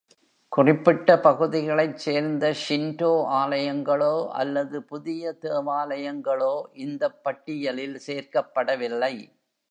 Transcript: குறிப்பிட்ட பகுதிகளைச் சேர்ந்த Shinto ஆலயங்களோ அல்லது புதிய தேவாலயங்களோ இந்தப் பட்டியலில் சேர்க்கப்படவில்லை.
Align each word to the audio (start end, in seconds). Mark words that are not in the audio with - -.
குறிப்பிட்ட 0.51 1.15
பகுதிகளைச் 1.17 1.97
சேர்ந்த 1.97 2.45
Shinto 2.61 3.09
ஆலயங்களோ 3.31 4.09
அல்லது 4.35 4.79
புதிய 4.83 5.33
தேவாலயங்களோ 5.43 6.53
இந்தப் 6.85 7.21
பட்டியலில் 7.23 7.97
சேர்க்கப்படவில்லை. 8.07 9.13